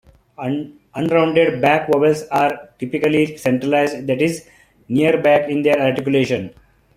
[0.95, 4.49] Unrounded back vowels are typically centralized, that is,
[4.89, 6.55] near-back in their articulation.